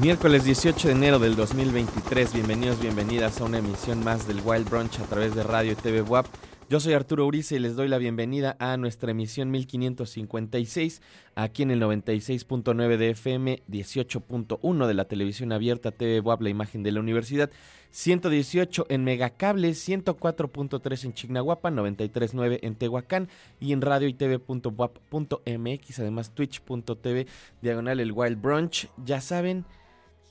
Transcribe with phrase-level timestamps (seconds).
[0.00, 4.98] Miércoles 18 de enero del 2023, bienvenidos, bienvenidas a una emisión más del Wild Brunch
[5.00, 6.26] a través de Radio y TV WAP.
[6.70, 11.00] Yo soy Arturo Urice y les doy la bienvenida a nuestra emisión 1556
[11.34, 16.82] aquí en el 96.9 de FM, 18.1 de la televisión abierta TV WAP, la imagen
[16.82, 17.50] de la universidad,
[17.90, 23.30] 118 en Megacable, 104.3 en Chignahuapa, 93.9 en Tehuacán
[23.60, 27.26] y en radio y tv.wap.mx, además twitch.tv,
[27.62, 28.90] diagonal el Wild Brunch.
[29.06, 29.64] Ya saben,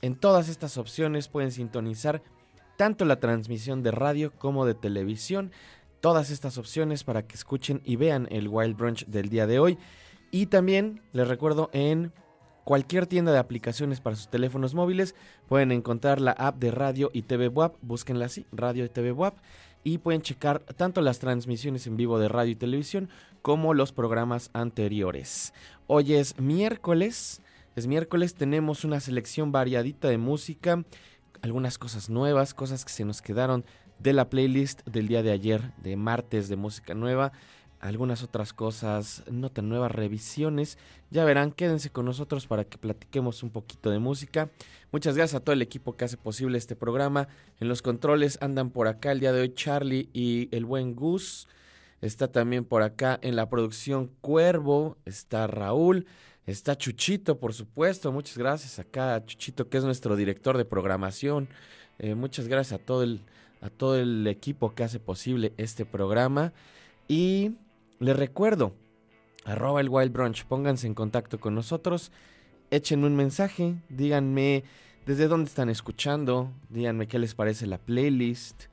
[0.02, 2.22] en todas estas opciones pueden sintonizar
[2.76, 5.50] tanto la transmisión de radio como de televisión
[6.00, 9.78] todas estas opciones para que escuchen y vean el Wild Brunch del día de hoy.
[10.30, 12.12] Y también les recuerdo en
[12.64, 15.14] cualquier tienda de aplicaciones para sus teléfonos móviles
[15.48, 19.38] pueden encontrar la app de Radio y TV WAP, búsquenla así, Radio y TV WAP,
[19.84, 23.08] y pueden checar tanto las transmisiones en vivo de radio y televisión
[23.40, 25.54] como los programas anteriores.
[25.86, 27.40] Hoy es miércoles,
[27.74, 30.84] es miércoles, tenemos una selección variadita de música,
[31.40, 33.64] algunas cosas nuevas, cosas que se nos quedaron
[33.98, 37.32] de la playlist del día de ayer, de martes de música nueva.
[37.80, 40.78] Algunas otras cosas no tan nuevas, revisiones.
[41.10, 44.50] Ya verán, quédense con nosotros para que platiquemos un poquito de música.
[44.90, 47.28] Muchas gracias a todo el equipo que hace posible este programa.
[47.60, 51.46] En los controles andan por acá el día de hoy Charlie y el buen Gus.
[52.00, 54.96] Está también por acá en la producción Cuervo.
[55.04, 56.06] Está Raúl.
[56.46, 58.10] Está Chuchito, por supuesto.
[58.10, 61.48] Muchas gracias acá Chuchito, que es nuestro director de programación.
[62.00, 63.20] Eh, muchas gracias a todo el,
[63.60, 66.52] a todo el equipo que hace posible este programa.
[67.08, 67.52] Y
[67.98, 68.74] les recuerdo,
[69.44, 72.12] arroba el Wild Brunch, pónganse en contacto con nosotros,
[72.70, 74.64] échenme un mensaje, díganme
[75.06, 78.64] desde dónde están escuchando, díganme qué les parece la playlist,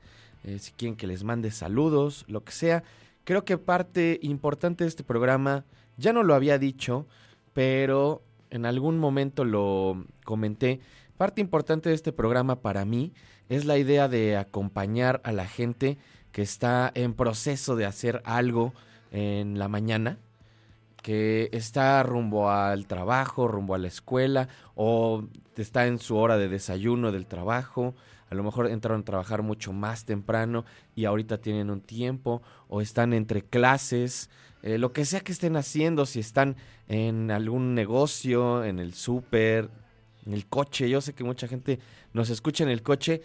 [0.44, 2.84] eh, si quieren que les mande saludos, lo que sea.
[3.24, 5.64] Creo que parte importante de este programa,
[5.96, 7.06] ya no lo había dicho,
[7.54, 10.80] pero en algún momento lo comenté,
[11.16, 13.12] parte importante de este programa para mí
[13.48, 15.98] es la idea de acompañar a la gente
[16.32, 18.74] que está en proceso de hacer algo
[19.10, 20.18] en la mañana,
[21.02, 25.24] que está rumbo al trabajo, rumbo a la escuela, o
[25.56, 27.94] está en su hora de desayuno del trabajo,
[28.28, 30.64] a lo mejor entraron a trabajar mucho más temprano
[30.96, 34.30] y ahorita tienen un tiempo, o están entre clases,
[34.62, 36.56] eh, lo que sea que estén haciendo, si están
[36.88, 39.70] en algún negocio, en el súper,
[40.26, 40.90] en el coche.
[40.90, 41.78] Yo sé que mucha gente
[42.12, 43.22] nos escucha en el coche.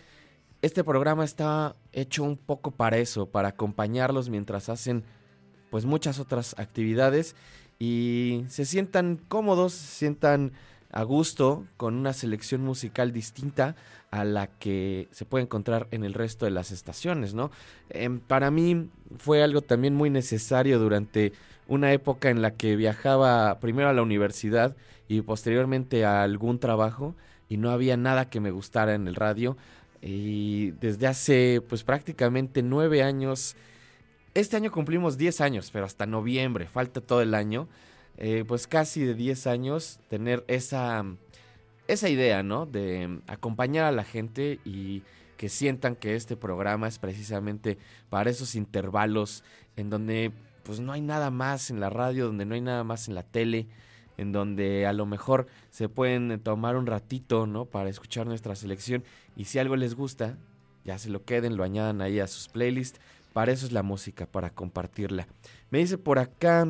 [0.61, 5.03] Este programa está hecho un poco para eso, para acompañarlos mientras hacen
[5.71, 7.35] pues muchas otras actividades
[7.79, 10.51] y se sientan cómodos, se sientan
[10.91, 13.75] a gusto con una selección musical distinta
[14.11, 17.49] a la que se puede encontrar en el resto de las estaciones, ¿no?
[17.89, 21.31] Em, para mí fue algo también muy necesario durante
[21.71, 24.75] una época en la que viajaba primero a la universidad
[25.07, 27.15] y posteriormente a algún trabajo
[27.47, 29.55] y no había nada que me gustara en el radio
[30.01, 33.55] y desde hace pues prácticamente nueve años,
[34.33, 37.69] este año cumplimos diez años, pero hasta noviembre, falta todo el año,
[38.17, 41.05] eh, pues casi de diez años tener esa,
[41.87, 42.65] esa idea, ¿no?
[42.65, 45.03] De acompañar a la gente y
[45.37, 47.77] que sientan que este programa es precisamente
[48.09, 49.45] para esos intervalos
[49.77, 50.33] en donde
[50.71, 53.23] pues no hay nada más en la radio, donde no hay nada más en la
[53.23, 53.67] tele,
[54.15, 57.65] en donde a lo mejor se pueden tomar un ratito, ¿no?
[57.65, 59.03] Para escuchar nuestra selección
[59.35, 60.37] y si algo les gusta,
[60.85, 63.01] ya se lo queden, lo añadan ahí a sus playlists.
[63.33, 65.27] Para eso es la música, para compartirla.
[65.71, 66.65] Me dice por acá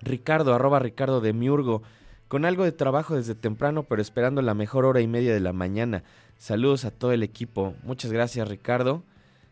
[0.00, 1.82] Ricardo, arroba Ricardo de Miurgo,
[2.28, 5.52] con algo de trabajo desde temprano, pero esperando la mejor hora y media de la
[5.52, 6.02] mañana.
[6.38, 7.74] Saludos a todo el equipo.
[7.82, 9.02] Muchas gracias Ricardo.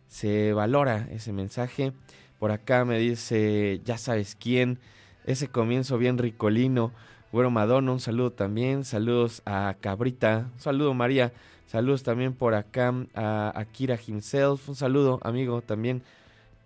[0.09, 1.93] Se valora ese mensaje.
[2.41, 4.79] Por acá me dice, ya sabes quién,
[5.27, 6.91] ese comienzo bien ricolino.
[7.33, 8.83] Bueno, Madonna, un saludo también.
[8.85, 10.49] Saludos a Cabrita.
[10.55, 11.35] Un saludo, María.
[11.67, 14.71] Saludos también por acá a Akira himself.
[14.71, 16.03] Un saludo, amigo, también.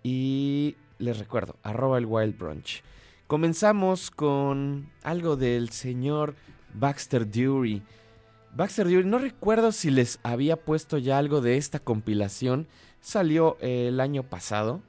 [0.01, 2.81] Y les recuerdo, arroba el Wild Brunch.
[3.27, 6.35] Comenzamos con algo del señor
[6.73, 7.83] Baxter Dury.
[8.55, 12.65] Baxter Dury, no recuerdo si les había puesto ya algo de esta compilación.
[13.01, 14.81] Salió el año pasado.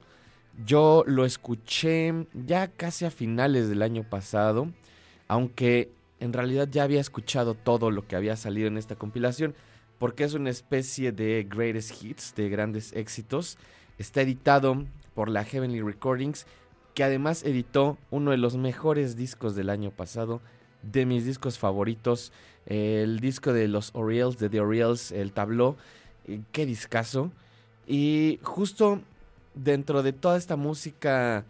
[0.65, 4.71] Yo lo escuché ya casi a finales del año pasado,
[5.27, 9.53] aunque en realidad ya había escuchado todo lo que había salido en esta compilación,
[9.99, 13.57] porque es una especie de greatest hits, de grandes éxitos.
[13.99, 16.47] Está editado por la Heavenly Recordings,
[16.95, 20.41] que además editó uno de los mejores discos del año pasado,
[20.81, 22.31] de mis discos favoritos,
[22.65, 25.77] el disco de los Orioles, de The Orioles, el tabló,
[26.25, 27.31] eh, qué discazo.
[27.85, 29.01] Y justo
[29.57, 31.45] dentro de toda esta música,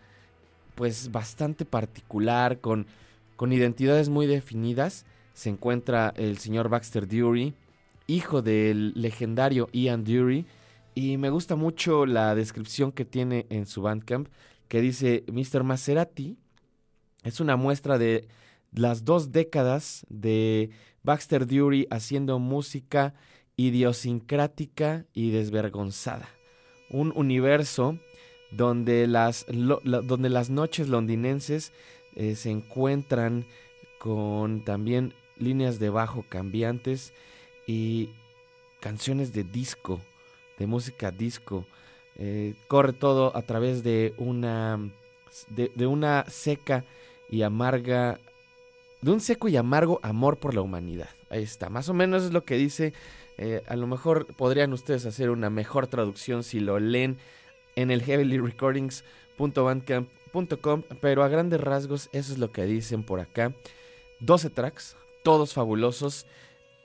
[0.76, 2.88] pues bastante particular, con
[3.38, 5.06] con identidades muy definidas.
[5.34, 7.54] Se encuentra el señor Baxter Dury,
[8.08, 10.46] hijo del legendario Ian Dury,
[10.96, 14.28] y me gusta mucho la descripción que tiene en su Bandcamp,
[14.68, 15.64] que dice, Mr.
[15.64, 16.36] Maserati
[17.24, 18.28] es una muestra de
[18.74, 20.72] las dos décadas de
[21.04, 23.14] Baxter Dury haciendo música
[23.56, 26.37] idiosincrática y desvergonzada.
[26.90, 27.98] Un universo
[28.52, 31.72] donde las, donde las noches londinenses
[32.16, 33.46] eh, se encuentran
[34.00, 37.14] con también líneas de bajo cambiantes
[37.66, 38.10] y
[38.80, 40.00] canciones de disco,
[40.58, 41.66] de música disco.
[42.16, 44.80] Eh, corre todo a través de una,
[45.50, 46.84] de, una seca
[47.30, 48.20] y amarga,
[49.02, 51.10] de un seco y amargo amor por la humanidad.
[51.30, 52.94] Ahí está, más o menos es lo que dice.
[53.38, 57.18] Eh, a lo mejor podrían ustedes hacer una mejor traducción si lo leen
[57.76, 63.54] en el heavenlyrecordings.bandcamp.com, pero a grandes rasgos eso es lo que dicen por acá.
[64.20, 66.26] 12 tracks, todos fabulosos.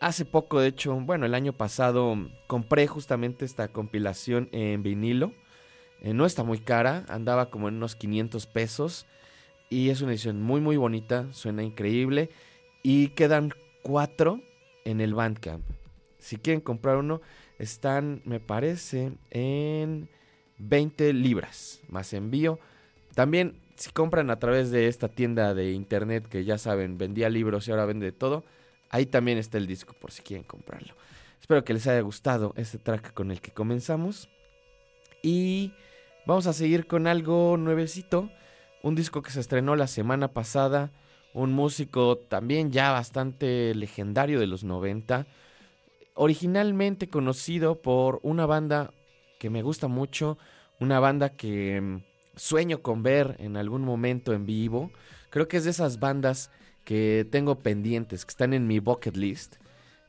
[0.00, 2.16] Hace poco, de hecho, bueno, el año pasado
[2.47, 5.32] compré justamente esta compilación en vinilo.
[6.02, 9.06] Eh, no está muy cara, andaba como en unos 500 pesos.
[9.71, 12.30] Y es una edición muy, muy bonita, suena increíble.
[12.82, 14.40] Y quedan cuatro
[14.85, 15.64] en el Bandcamp.
[16.23, 17.21] Si quieren comprar uno,
[17.59, 20.09] están, me parece, en
[20.59, 22.59] 20 libras más envío.
[23.14, 27.67] También si compran a través de esta tienda de internet que ya saben, vendía libros
[27.67, 28.45] y ahora vende todo,
[28.91, 30.95] ahí también está el disco por si quieren comprarlo.
[31.41, 34.29] Espero que les haya gustado este track con el que comenzamos.
[35.23, 35.73] Y
[36.25, 38.31] vamos a seguir con algo nuevecito.
[38.83, 40.93] Un disco que se estrenó la semana pasada.
[41.35, 45.26] Un músico también ya bastante legendario de los 90.
[46.25, 48.93] Originalmente conocido por una banda
[49.41, 50.38] que me gusta mucho,
[50.79, 51.97] una banda que mm,
[52.37, 54.93] sueño con ver en algún momento en vivo.
[55.31, 56.52] Creo que es de esas bandas
[56.85, 59.57] que tengo pendientes, que están en mi bucket list.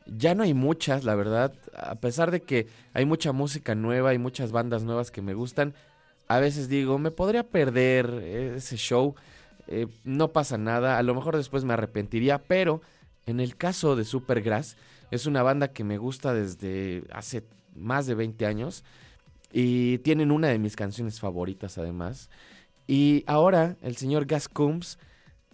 [0.05, 4.19] Ya no hay muchas, la verdad, a pesar de que hay mucha música nueva y
[4.19, 5.73] muchas bandas nuevas que me gustan,
[6.27, 8.05] a veces digo, me podría perder
[8.55, 9.15] ese show,
[9.65, 12.81] eh, no pasa nada, a lo mejor después me arrepentiría, pero
[13.25, 14.77] en el caso de Supergrass,
[15.11, 17.43] es una banda que me gusta desde hace
[17.75, 18.83] más de 20 años
[19.51, 22.29] y tienen una de mis canciones favoritas además.
[22.87, 24.97] Y ahora el señor Gas Coombs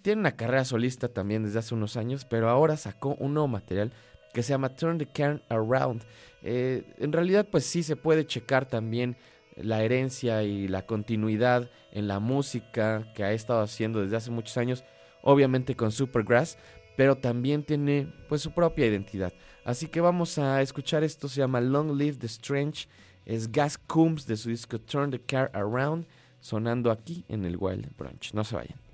[0.01, 3.91] tiene una carrera solista también desde hace unos años, pero ahora sacó un nuevo material
[4.33, 6.03] que se llama Turn the Cairn Around.
[6.41, 9.17] Eh, en realidad pues sí se puede checar también
[9.55, 14.57] la herencia y la continuidad en la música que ha estado haciendo desde hace muchos
[14.57, 14.83] años,
[15.21, 16.57] obviamente con Supergrass,
[16.99, 19.31] pero también tiene pues su propia identidad.
[19.63, 22.89] Así que vamos a escuchar esto, se llama Long Live the Strange
[23.23, 26.05] es Gas Coombs de su disco Turn the Car Around,
[26.41, 28.33] sonando aquí en el Wild Brunch.
[28.33, 28.88] No se vayan.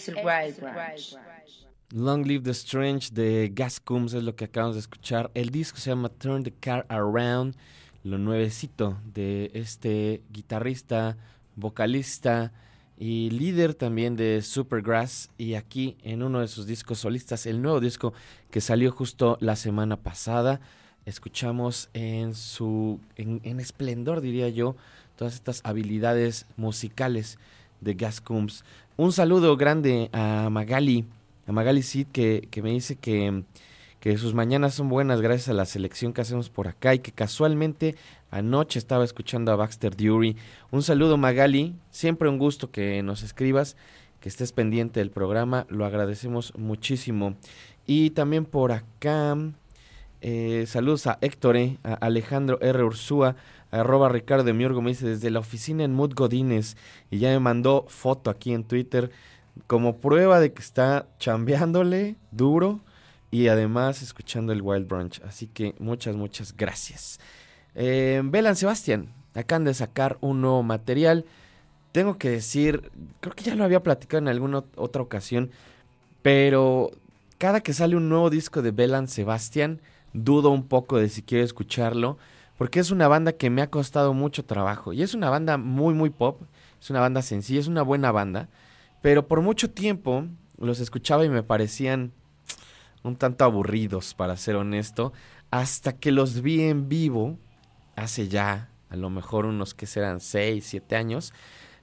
[0.00, 1.16] Es el Wild Branch.
[1.92, 5.30] Long Live the Strange de Gas Coombs es lo que acabamos de escuchar.
[5.34, 7.56] El disco se llama Turn the Car Around,
[8.04, 11.16] lo nuevecito de este guitarrista,
[11.56, 12.52] vocalista
[12.96, 15.30] y líder también de Supergrass.
[15.36, 18.14] Y aquí en uno de sus discos solistas, el nuevo disco
[18.50, 20.60] que salió justo la semana pasada,
[21.04, 24.76] escuchamos en su en, en esplendor, diría yo,
[25.16, 27.38] todas estas habilidades musicales
[27.80, 28.64] de Gas Coombs.
[29.00, 31.06] Un saludo grande a Magali
[31.46, 33.44] a Magali Sid que, que me dice que,
[33.98, 37.10] que, sus mañanas son buenas gracias a la selección que hacemos por acá y que
[37.10, 37.96] casualmente
[38.30, 40.36] anoche estaba escuchando a Baxter Dury.
[40.70, 43.74] Un saludo Magali, siempre un gusto que nos escribas,
[44.20, 47.36] que estés pendiente del programa, lo agradecemos muchísimo.
[47.86, 49.34] Y también por acá,
[50.20, 52.84] eh, saludos a Héctor, eh, a Alejandro R.
[52.84, 53.34] Ursúa,
[53.70, 56.76] arroba Ricardo de Miorgo, me dice desde la oficina en Mood Godines
[57.10, 59.10] y ya me mandó foto aquí en Twitter
[59.66, 62.80] como prueba de que está chambeándole duro
[63.30, 65.20] y además escuchando el Wild Brunch.
[65.22, 67.20] Así que muchas, muchas gracias.
[67.74, 71.24] Eh, Belan Sebastián, acaban de sacar un nuevo material.
[71.92, 75.50] Tengo que decir, creo que ya lo había platicado en alguna otra ocasión,
[76.22, 76.90] pero
[77.38, 79.80] cada que sale un nuevo disco de Belan Sebastián,
[80.12, 82.18] dudo un poco de si quiero escucharlo,
[82.60, 84.92] porque es una banda que me ha costado mucho trabajo.
[84.92, 86.42] Y es una banda muy, muy pop,
[86.78, 88.50] es una banda sencilla, es una buena banda
[89.00, 90.26] pero por mucho tiempo
[90.58, 92.12] los escuchaba y me parecían
[93.02, 95.12] un tanto aburridos, para ser honesto,
[95.50, 97.38] hasta que los vi en vivo
[97.96, 101.32] hace ya a lo mejor unos que serán 6, 7 años.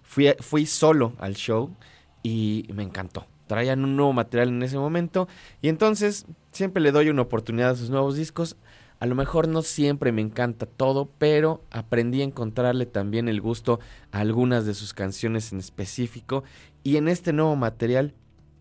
[0.03, 1.75] Fui, fui solo al show
[2.21, 3.25] y me encantó.
[3.47, 5.27] Traían un nuevo material en ese momento
[5.61, 8.57] y entonces siempre le doy una oportunidad a sus nuevos discos.
[8.99, 13.79] A lo mejor no siempre me encanta todo, pero aprendí a encontrarle también el gusto
[14.11, 16.43] a algunas de sus canciones en específico
[16.83, 18.15] y en este nuevo material,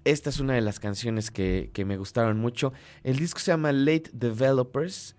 [0.05, 2.73] esta es una de las canciones que, que me gustaron mucho.
[3.03, 5.17] El disco se llama Late Developers.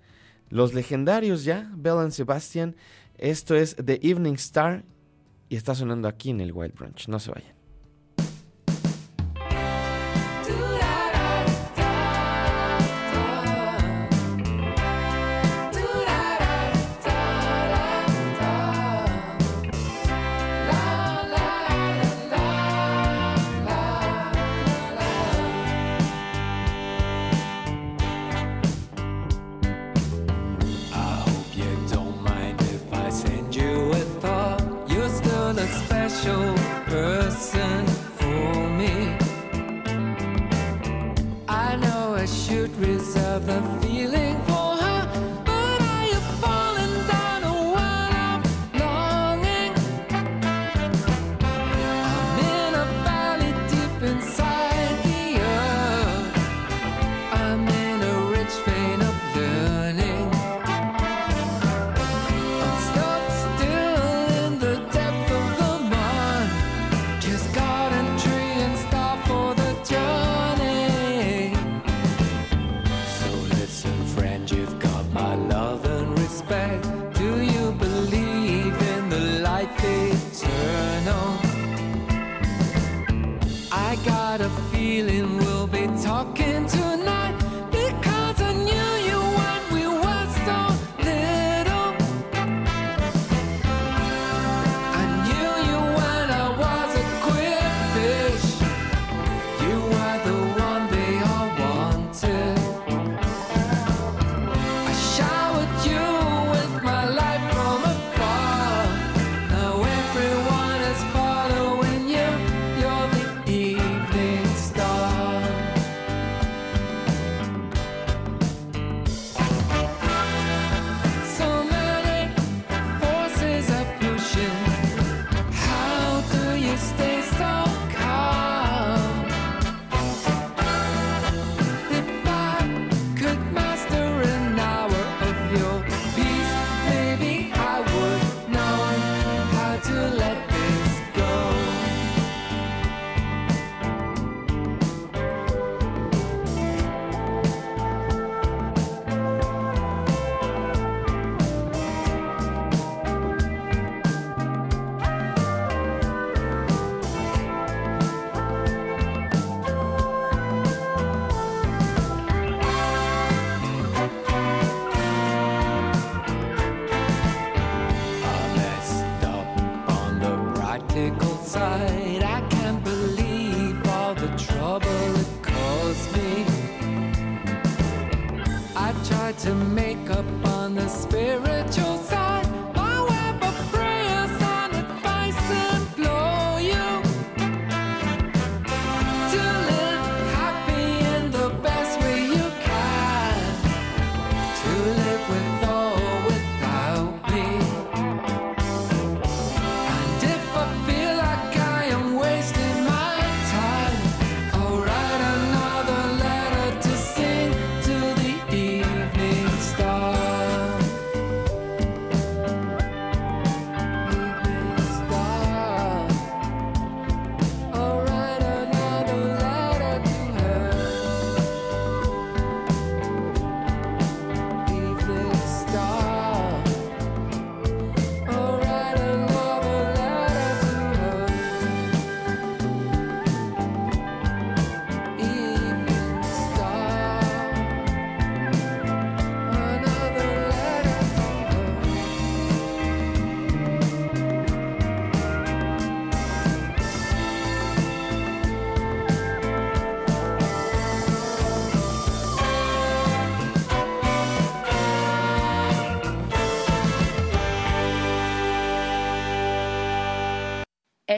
[0.50, 2.76] Los legendarios ya, Bell and Sebastian.
[3.18, 4.86] Esto es The Evening Star
[5.50, 7.08] y está sonando aquí en el Wild Brunch.
[7.08, 7.57] No se vayan.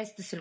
[0.01, 0.33] Este es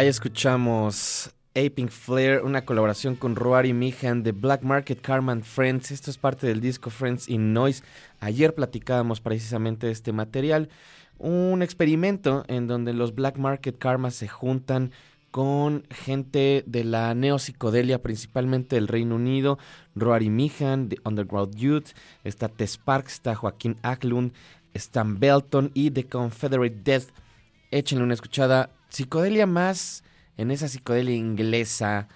[0.00, 5.90] Ahí escuchamos Aping Flare, una colaboración con Roary Mihan de Black Market Karma and Friends.
[5.90, 7.84] Esto es parte del disco Friends in Noise.
[8.18, 10.70] Ayer platicábamos precisamente de este material.
[11.18, 14.90] Un experimento en donde los Black Market Karma se juntan
[15.30, 19.58] con gente de la neopsicodelia, principalmente del Reino Unido,
[19.94, 21.88] Roary Mihan, de Underground Youth,
[22.24, 24.32] está Tess Parks, está Joaquín Aklund,
[24.72, 27.08] Stan Belton y The Confederate Death.
[27.70, 28.70] Échenle una escuchada.
[28.90, 30.04] Psicodelia más
[30.36, 32.08] en esa psicodelia inglesa,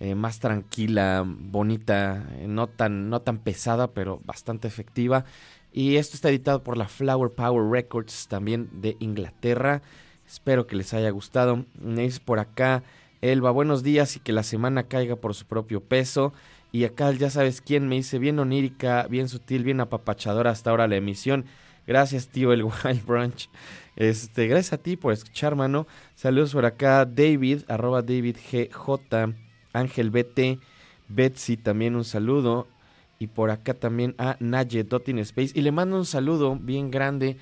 [0.00, 5.24] eh, más tranquila, bonita, eh, no, tan, no tan pesada, pero bastante efectiva.
[5.72, 9.82] Y esto está editado por la Flower Power Records, también de Inglaterra.
[10.26, 11.64] Espero que les haya gustado.
[11.74, 12.82] Dice por acá,
[13.20, 16.32] Elba, buenos días y que la semana caiga por su propio peso.
[16.72, 20.88] Y acá ya sabes quién me dice, bien onírica, bien sutil, bien apapachadora hasta ahora
[20.88, 21.44] la emisión.
[21.90, 23.50] Gracias, tío, el Wild Brunch.
[23.96, 25.88] Este, gracias a ti por escuchar, mano.
[26.14, 29.34] Saludos por acá, David, arroba David GJ,
[29.72, 30.60] Ángel BT,
[31.08, 32.68] Betsy, también un saludo.
[33.18, 35.50] Y por acá también a Naye Dotting Space.
[35.52, 37.38] Y le mando un saludo bien grande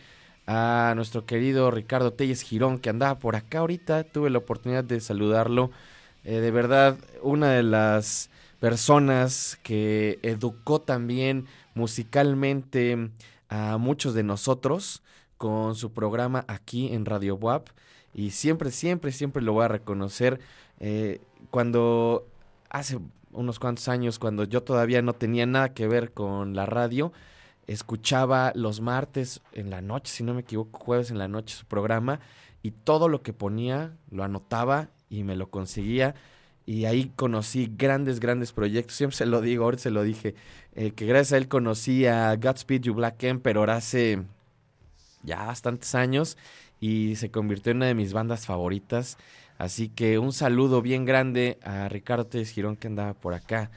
[0.46, 4.04] a nuestro querido Ricardo Telles Girón, que andaba por acá ahorita.
[4.04, 5.72] Tuve la oportunidad de saludarlo.
[6.24, 8.30] Eh, de verdad, una de las
[8.60, 13.10] personas que educó también musicalmente
[13.48, 15.02] a muchos de nosotros
[15.36, 17.68] con su programa aquí en Radio WAP.
[18.14, 20.40] Y siempre, siempre, siempre lo voy a reconocer.
[20.80, 22.26] Eh, cuando
[22.70, 22.98] hace
[23.32, 27.12] unos cuantos años, cuando yo todavía no tenía nada que ver con la radio,
[27.66, 31.66] escuchaba los martes en la noche, si no me equivoco, jueves en la noche su
[31.66, 32.20] programa
[32.62, 36.14] y todo lo que ponía lo anotaba y me lo conseguía.
[36.68, 38.94] Y ahí conocí grandes, grandes proyectos.
[38.94, 40.34] Siempre se lo digo, ahora se lo dije,
[40.74, 44.22] eh, que gracias a él conocí a Godspeed You Black Emperor hace
[45.22, 46.36] ya bastantes años
[46.78, 49.16] y se convirtió en una de mis bandas favoritas.
[49.56, 53.70] Así que un saludo bien grande a Ricardo Telles Girón que andaba por acá.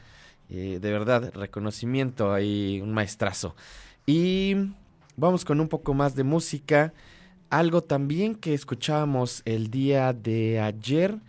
[0.49, 3.55] Eh, de verdad, reconocimiento ahí, un maestrazo.
[4.05, 4.73] Y
[5.15, 6.91] vamos con un poco más de música.
[7.49, 11.21] Algo también que escuchábamos el día de ayer.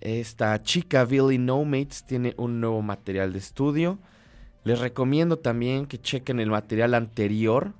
[0.00, 3.98] Esta chica Billy No Mates tiene un nuevo material de estudio.
[4.64, 7.72] Les recomiendo también que chequen el material anterior.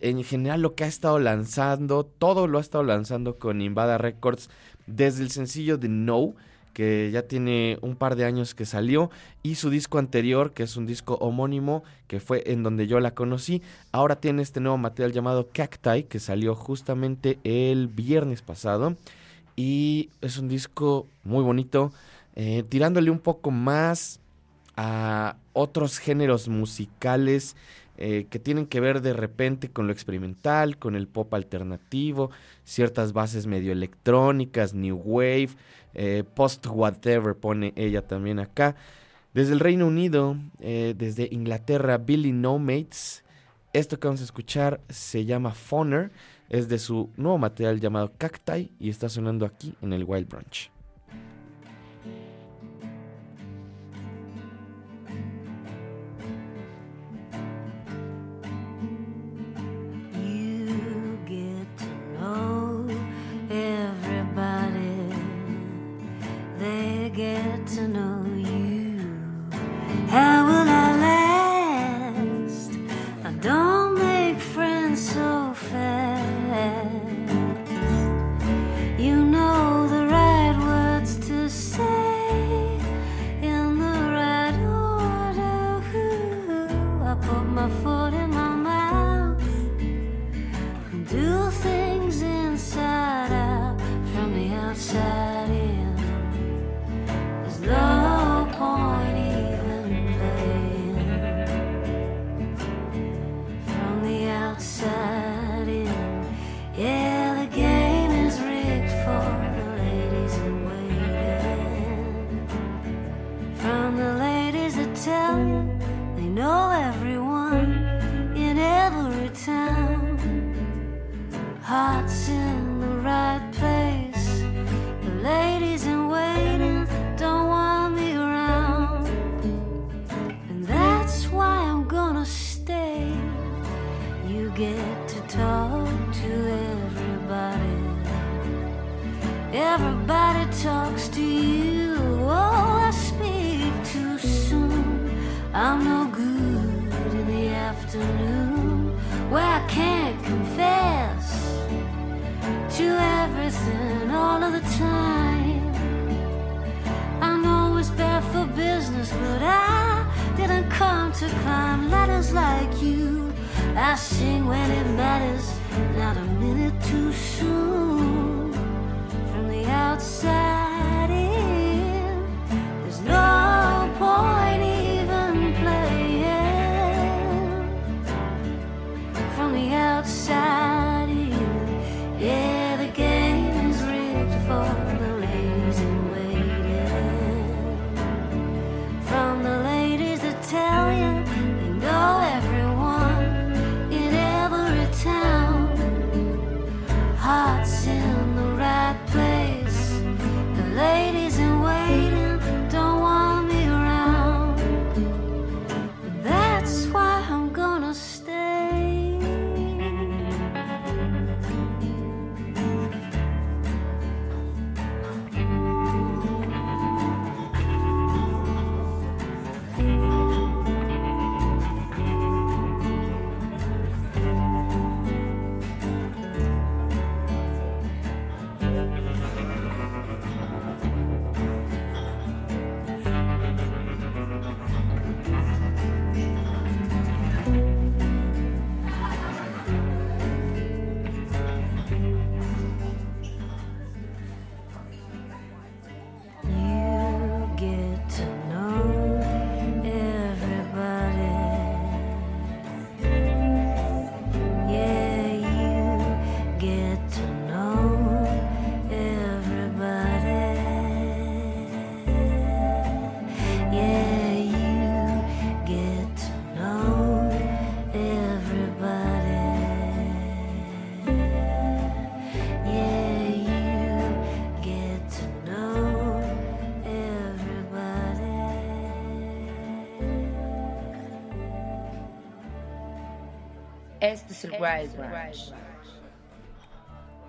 [0.00, 4.48] En general lo que ha estado lanzando, todo lo ha estado lanzando con Invada Records
[4.86, 6.34] desde el sencillo de No,
[6.72, 9.10] que ya tiene un par de años que salió,
[9.42, 13.10] y su disco anterior, que es un disco homónimo, que fue en donde yo la
[13.10, 13.60] conocí.
[13.92, 18.96] Ahora tiene este nuevo material llamado Cacti, que salió justamente el viernes pasado.
[19.56, 21.92] Y es un disco muy bonito,
[22.34, 24.20] eh, tirándole un poco más
[24.76, 27.56] a otros géneros musicales
[28.02, 32.30] eh, que tienen que ver de repente con lo experimental, con el pop alternativo,
[32.64, 35.50] ciertas bases medio electrónicas, new wave,
[35.92, 38.74] eh, post whatever pone ella también acá.
[39.34, 43.22] Desde el Reino Unido, eh, desde Inglaterra, Billy No Mates.
[43.74, 46.10] Esto que vamos a escuchar se llama Foner,
[46.50, 50.70] es de su nuevo material llamado Cacti y está sonando aquí en el Wild Branch.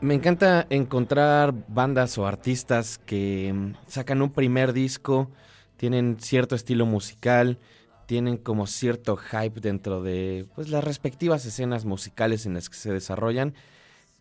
[0.02, 5.30] Me encanta encontrar bandas o artistas que mm, sacan un primer disco,
[5.78, 7.60] tienen cierto estilo musical,
[8.08, 12.92] tienen como cierto hype dentro de pues, las respectivas escenas musicales en las que se
[12.92, 13.54] desarrollan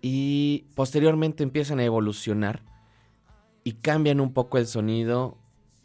[0.02, 2.62] y posteriormente empiezan a evolucionar
[3.64, 5.38] y cambian un poco el sonido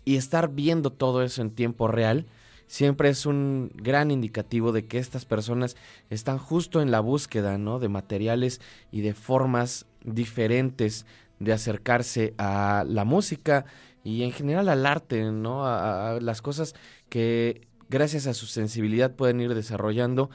[0.06, 2.26] y estar viendo todo eso en tiempo real
[2.68, 5.76] siempre es un gran indicativo de que estas personas
[6.10, 7.80] están justo en la búsqueda, ¿no?
[7.80, 8.62] De materiales
[8.92, 11.06] y de formas diferentes
[11.40, 13.66] de acercarse a la música
[14.04, 15.66] y en general al arte, ¿no?
[15.66, 16.76] A, a las cosas
[17.10, 20.30] que gracias a su sensibilidad pueden ir desarrollando.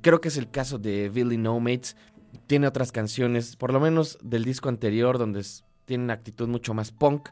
[0.00, 1.96] Creo que es el caso de Billy No Mates.
[2.46, 5.44] Tiene otras canciones, por lo menos del disco anterior, donde
[5.86, 7.30] tiene una actitud mucho más punk.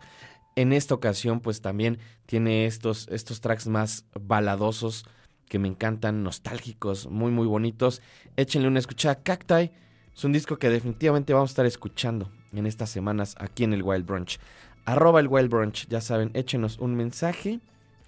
[0.56, 5.04] En esta ocasión, pues también tiene estos, estos tracks más baladosos
[5.48, 8.00] que me encantan, nostálgicos, muy, muy bonitos.
[8.36, 9.22] Échenle una escuchada.
[9.22, 9.70] Cacti
[10.14, 13.82] es un disco que definitivamente vamos a estar escuchando en estas semanas aquí en el
[13.82, 14.40] Wild Brunch.
[14.86, 17.60] Arroba el Wild Brunch, ya saben, échenos un mensaje.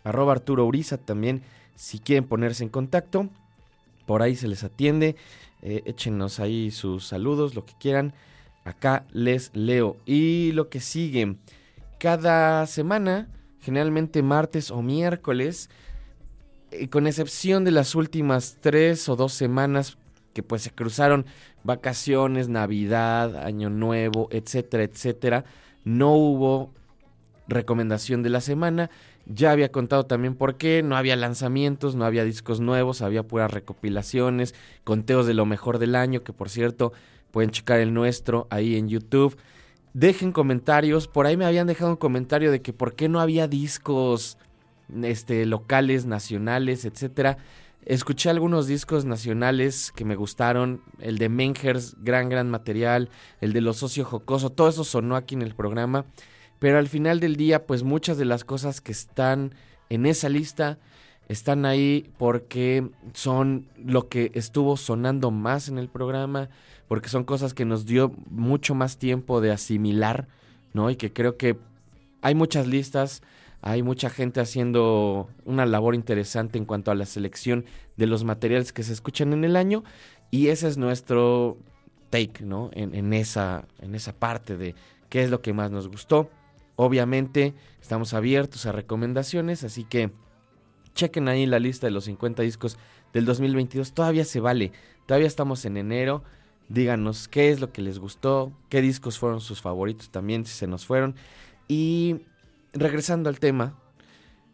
[0.02, 1.42] Arroba Arturo Uriza también,
[1.74, 3.28] si quieren ponerse en contacto.
[4.06, 5.16] Por ahí se les atiende.
[5.60, 8.14] Eh, échenos ahí sus saludos, lo que quieran.
[8.64, 9.98] Acá les leo.
[10.06, 11.36] Y lo que sigue
[11.98, 13.28] cada semana,
[13.60, 15.68] generalmente martes o miércoles,
[16.70, 19.98] eh, con excepción de las últimas tres o dos semanas
[20.32, 21.26] que pues se cruzaron
[21.64, 25.44] vacaciones, Navidad, Año Nuevo, etcétera, etcétera,
[25.84, 26.72] no hubo
[27.48, 28.90] recomendación de la semana.
[29.26, 33.50] Ya había contado también por qué, no había lanzamientos, no había discos nuevos, había puras
[33.50, 36.92] recopilaciones, conteos de lo mejor del año, que por cierto
[37.30, 39.36] pueden checar el nuestro ahí en YouTube.
[39.98, 43.48] Dejen comentarios, por ahí me habían dejado un comentario de que por qué no había
[43.48, 44.38] discos
[45.02, 47.38] este, locales, nacionales, etcétera.
[47.84, 53.60] Escuché algunos discos nacionales que me gustaron, el de Mengers, gran, gran material, el de
[53.60, 56.04] Los Socio Jocoso, todo eso sonó aquí en el programa,
[56.60, 59.52] pero al final del día, pues muchas de las cosas que están
[59.88, 60.78] en esa lista
[61.28, 66.50] están ahí porque son lo que estuvo sonando más en el programa,
[66.88, 70.26] porque son cosas que nos dio mucho más tiempo de asimilar,
[70.72, 70.90] ¿no?
[70.90, 71.58] Y que creo que
[72.22, 73.22] hay muchas listas,
[73.60, 77.64] hay mucha gente haciendo una labor interesante en cuanto a la selección
[77.96, 79.84] de los materiales que se escuchan en el año
[80.30, 81.58] y ese es nuestro
[82.10, 82.70] take, ¿no?
[82.72, 84.74] En, esa, en esa parte de
[85.08, 86.30] qué es lo que más nos gustó.
[86.76, 90.12] Obviamente estamos abiertos a recomendaciones, así que
[90.94, 92.78] chequen ahí la lista de los 50 discos
[93.12, 93.92] del 2022.
[93.92, 94.72] Todavía se vale,
[95.06, 96.22] todavía estamos en enero.
[96.68, 100.66] Díganos qué es lo que les gustó, qué discos fueron sus favoritos también, si se
[100.66, 101.14] nos fueron.
[101.66, 102.20] Y
[102.72, 103.78] regresando al tema,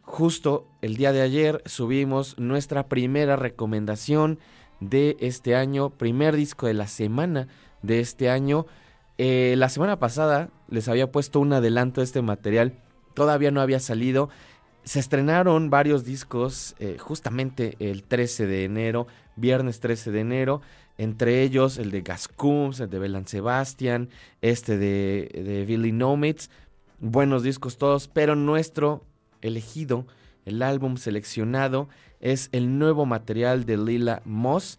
[0.02, 4.38] justo el día de ayer subimos nuestra primera recomendación
[4.80, 7.48] de este año, primer disco de la semana
[7.82, 8.66] de este año.
[9.18, 12.74] Eh, la semana pasada les había puesto un adelanto de este material,
[13.14, 14.28] todavía no había salido.
[14.84, 19.06] Se estrenaron varios discos eh, justamente el 13 de enero,
[19.36, 20.60] viernes 13 de enero,
[20.98, 24.08] entre ellos el de Gascums, el de Belan Sebastian,
[24.40, 26.50] este de, de Billy Nomitz.
[27.00, 29.04] Buenos discos todos, pero nuestro
[29.42, 30.06] elegido,
[30.44, 31.88] el álbum seleccionado,
[32.20, 34.78] es el nuevo material de Lila Moss.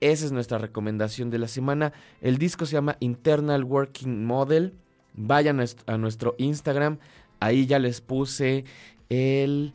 [0.00, 1.92] Esa es nuestra recomendación de la semana.
[2.20, 4.74] El disco se llama Internal Working Model.
[5.14, 6.98] Vayan a nuestro Instagram.
[7.40, 8.64] Ahí ya les puse
[9.08, 9.74] el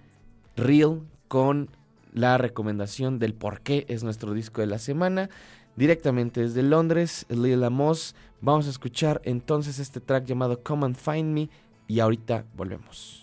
[0.56, 1.70] reel con
[2.14, 5.30] la recomendación del por qué es nuestro disco de la semana.
[5.76, 8.16] Directamente desde Londres, Lila Moss.
[8.42, 11.50] Vamos a escuchar entonces este track llamado Come and Find Me
[11.88, 13.21] y ahorita volvemos.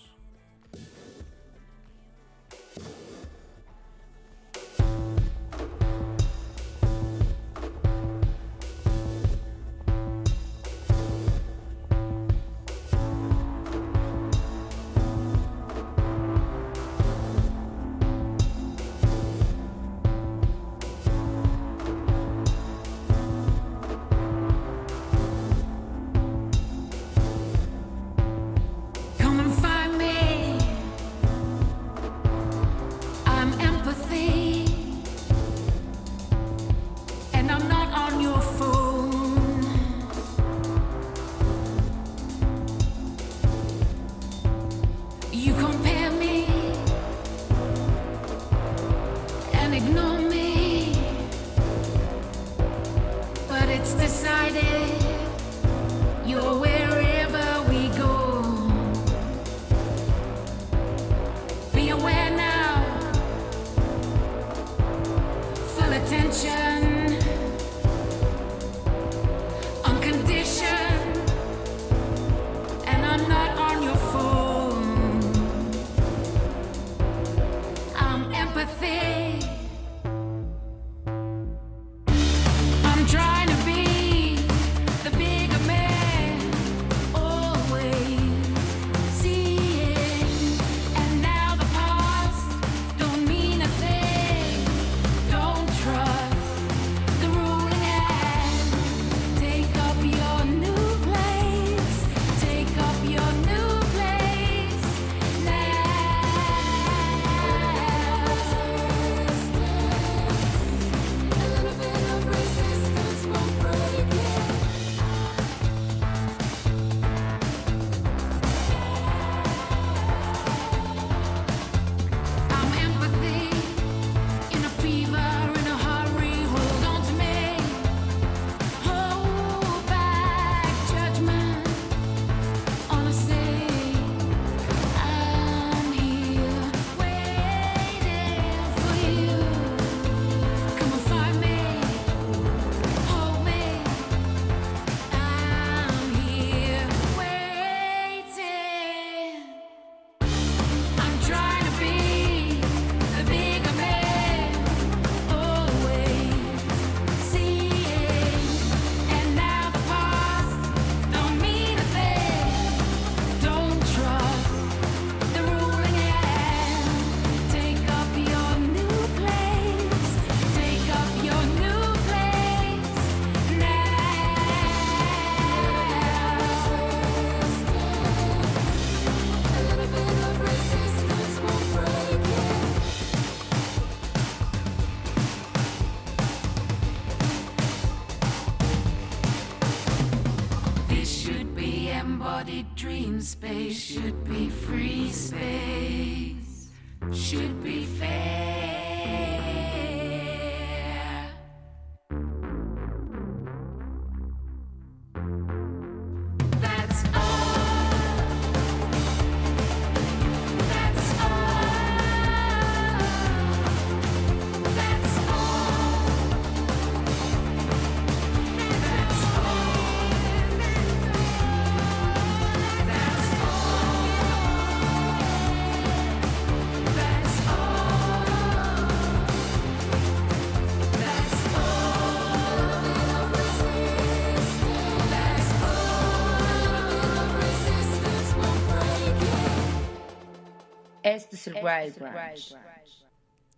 [241.39, 242.57] Es el Wild Branch.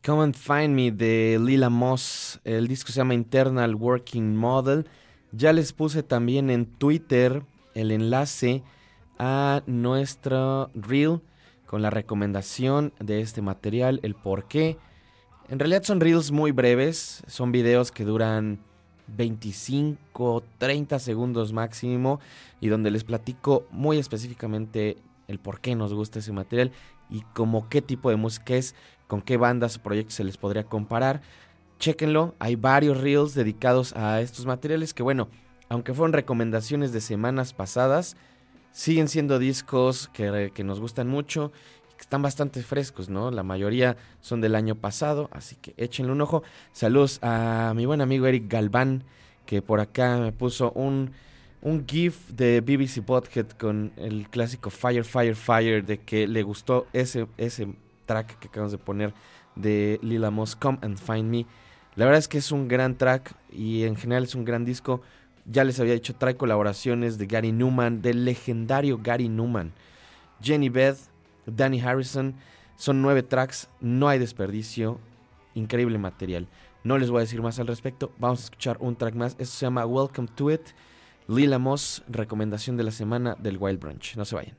[0.04, 2.40] Come and Find Me de Lila Moss.
[2.44, 4.86] El disco se llama Internal Working Model.
[5.32, 7.42] Ya les puse también en Twitter
[7.74, 8.62] el enlace
[9.18, 11.20] a nuestro reel
[11.66, 14.76] con la recomendación de este material, el por qué.
[15.48, 18.60] En realidad son reels muy breves, son videos que duran
[19.06, 22.20] 25, 30 segundos máximo
[22.60, 24.96] y donde les platico muy específicamente
[25.28, 26.72] el por qué nos gusta ese material
[27.10, 28.74] y como qué tipo de música es,
[29.06, 31.20] con qué bandas o proyectos se les podría comparar.
[31.78, 35.28] Chéquenlo, hay varios reels dedicados a estos materiales que bueno,
[35.68, 38.16] aunque fueron recomendaciones de semanas pasadas,
[38.72, 41.52] siguen siendo discos que, que nos gustan mucho
[42.00, 43.30] que están bastante frescos, ¿no?
[43.30, 46.42] La mayoría son del año pasado, así que échenle un ojo.
[46.72, 49.04] Saludos a mi buen amigo Eric Galván,
[49.44, 51.10] que por acá me puso un,
[51.62, 56.86] un GIF de BBC Podhead con el clásico Fire, Fire, Fire, de que le gustó
[56.92, 57.68] ese, ese
[58.06, 59.14] track que acabamos de poner
[59.56, 61.46] de Lila Moss, Come and Find Me.
[61.96, 65.02] La verdad es que es un gran track y en general es un gran disco.
[65.44, 69.72] Ya les había dicho, trae colaboraciones de Gary Newman, del legendario Gary Newman.
[70.40, 70.98] Jenny Beth,
[71.46, 72.34] Danny Harrison.
[72.76, 74.98] Son nueve tracks, no hay desperdicio.
[75.54, 76.46] Increíble material.
[76.84, 78.12] No les voy a decir más al respecto.
[78.18, 79.32] Vamos a escuchar un track más.
[79.32, 80.62] Esto se llama Welcome to It.
[81.30, 84.16] Lila Moss, recomendación de la semana del Wild Branch.
[84.16, 84.56] No se vayan.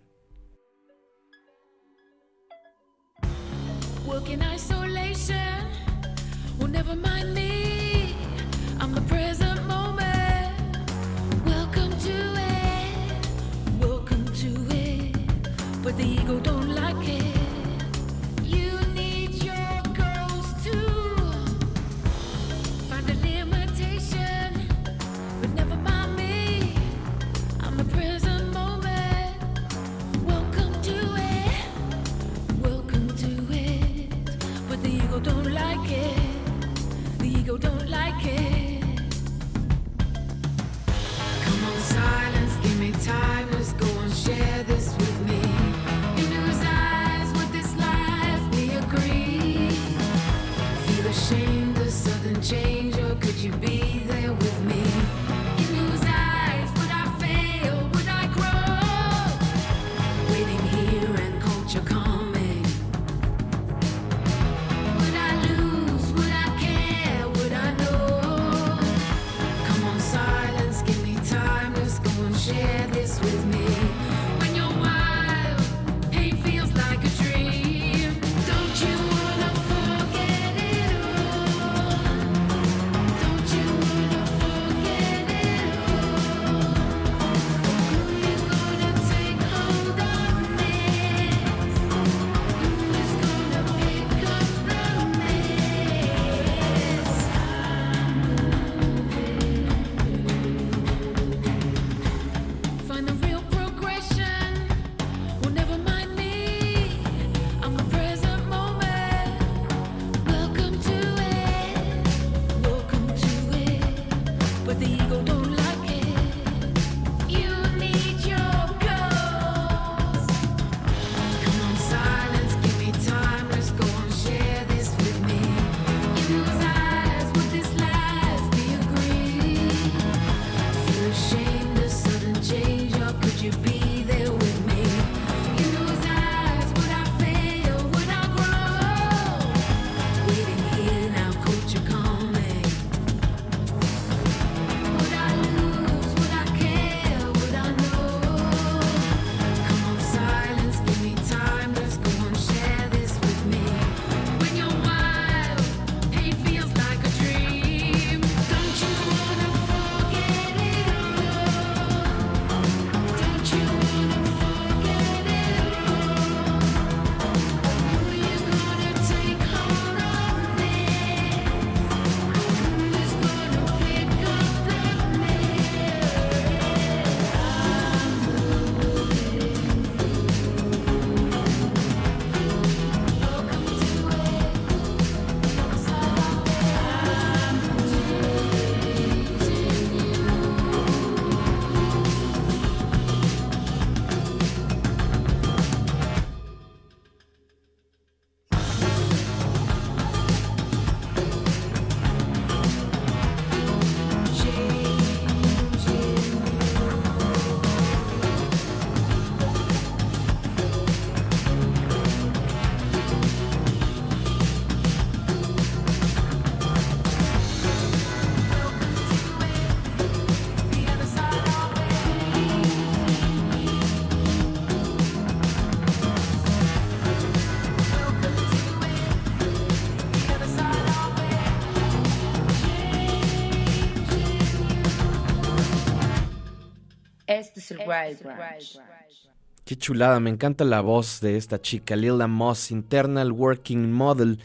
[239.66, 244.40] Qué chulada, me encanta la voz de esta chica, Lila Moss, Internal Working Model.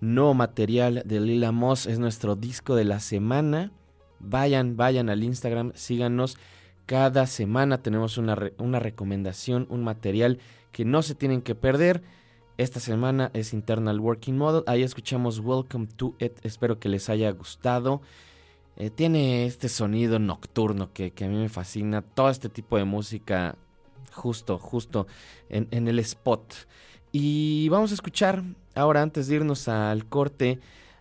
[0.00, 3.72] Nuevo material de Lila Moss es nuestro disco de la semana.
[4.20, 6.38] Vayan, vayan al Instagram, síganos.
[6.86, 10.38] Cada semana tenemos una, re- una recomendación, un material
[10.72, 12.02] que no se tienen que perder.
[12.56, 14.62] Esta semana es Internal Working Model.
[14.66, 16.32] Ahí escuchamos Welcome to It.
[16.42, 18.02] Espero que les haya gustado.
[18.76, 22.02] Eh, tiene este sonido nocturno que, a mí me fascina.
[22.02, 23.56] Todo este tipo de música
[24.12, 25.06] justo, justo
[25.48, 26.54] en, en el spot.
[27.12, 28.42] Y vamos a escuchar
[28.74, 30.60] ahora, antes de irnos al corte,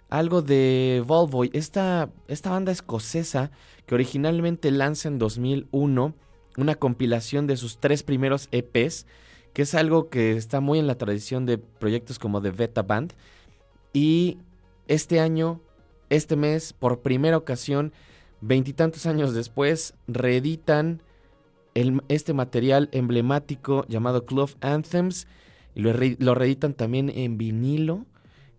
[0.09, 3.51] algo de Volvoy, esta, esta banda escocesa
[3.85, 6.15] que originalmente lanza en 2001
[6.57, 9.05] una compilación de sus tres primeros EPs,
[9.53, 13.13] que es algo que está muy en la tradición de proyectos como The Beta Band.
[13.93, 14.39] Y
[14.87, 15.61] este año,
[16.09, 17.93] este mes, por primera ocasión,
[18.41, 21.01] veintitantos años después, reeditan
[22.07, 25.27] este material emblemático llamado Club Anthems
[25.75, 28.05] y lo, re- lo reeditan también en vinilo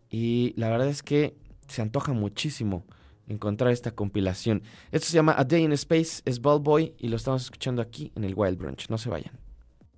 [0.08, 1.34] y la verdad es que
[1.68, 2.84] se antoja muchísimo
[3.28, 4.62] encontrar esta compilación.
[4.90, 8.10] Esto se llama A Day in Space, es Ball Boy y lo estamos escuchando aquí
[8.16, 8.88] en el Wild Brunch.
[8.88, 9.38] No se vayan.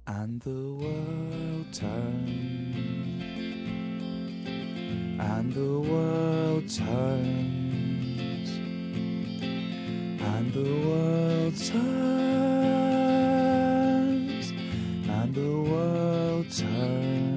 [0.05, 0.51] And the
[5.23, 8.51] and the world turns,
[10.21, 12.53] and the world turns,
[15.09, 17.32] and the world turns.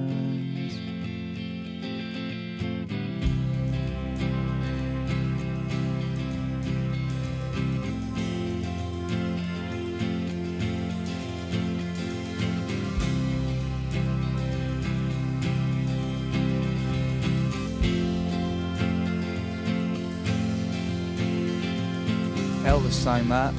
[22.66, 23.54] Elvis sang that.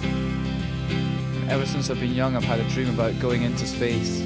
[1.50, 4.20] Ever since I've been young, I've had a dream about going into space.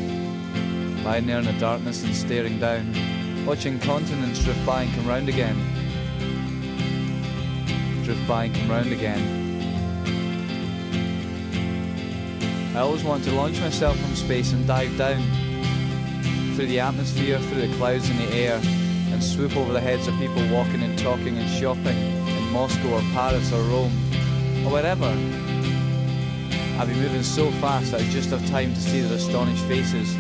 [1.06, 5.30] Lying there in the darkness and staring down, watching continents drift by and come round
[5.30, 5.56] again.
[8.04, 9.22] Drift by and come round again.
[12.76, 15.22] I always wanted to launch myself from space and dive down
[16.56, 18.60] through the atmosphere, through the clouds in the air,
[19.14, 23.02] and swoop over the heads of people walking and talking and shopping in Moscow or
[23.14, 24.11] Paris or Rome
[24.66, 25.08] or wherever.
[26.80, 30.16] I'd be moving so fast I'd just have time to see their astonished faces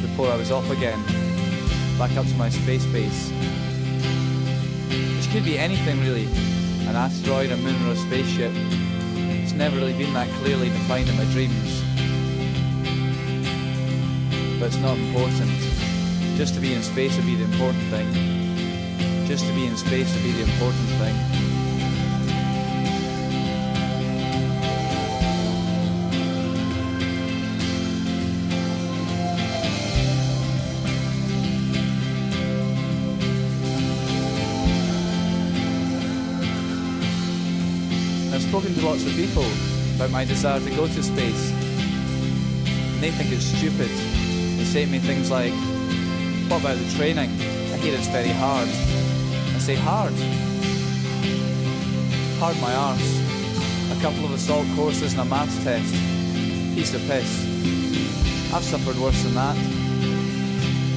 [0.00, 1.02] before I was off again,
[1.98, 3.30] back up to my space base.
[5.16, 6.26] Which could be anything really
[6.86, 8.52] an asteroid, a moon, or a spaceship.
[9.42, 11.82] It's never really been that clearly defined in my dreams.
[14.60, 15.50] But it's not important.
[16.36, 19.26] Just to be in space would be the important thing.
[19.26, 21.33] Just to be in space would be the important thing.
[38.84, 39.46] Lots of people
[39.96, 41.50] about my desire to go to space.
[41.50, 43.88] And they think it's stupid.
[44.58, 45.54] They say to me things like,
[46.50, 47.30] What about the training?
[47.72, 48.68] I hear it's very hard.
[48.68, 50.12] I say, Hard?
[52.38, 53.20] Hard my arse.
[53.96, 55.94] A couple of assault courses and a maths test.
[56.74, 57.44] Piece of piss.
[58.52, 59.56] I've suffered worse than that.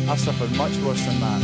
[0.09, 1.41] I've suffered much worse than that.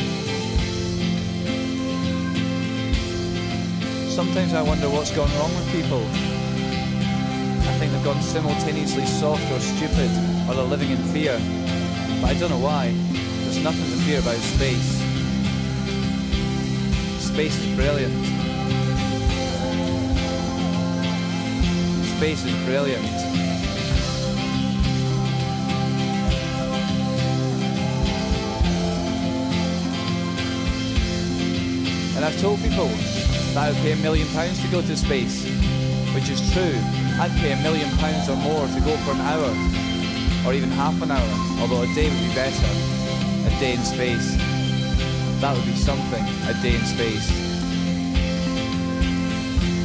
[4.09, 6.32] Sometimes I wonder what's gone wrong with people.
[7.93, 10.09] They've gone simultaneously soft or stupid,
[10.49, 11.37] or they're living in fear.
[12.21, 12.91] But I don't know why.
[13.43, 14.97] There's nothing to fear about space.
[17.21, 18.13] Space is brilliant.
[22.17, 23.05] Space is brilliant.
[32.15, 35.45] And I've told people that I would pay a million pounds to go to space,
[36.15, 37.02] which is true.
[37.19, 39.49] I'd pay a million pounds or more to go for an hour,
[40.45, 42.67] or even half an hour, although a day would be better.
[43.47, 44.35] A day in space.
[45.39, 47.27] That would be something, a day in space.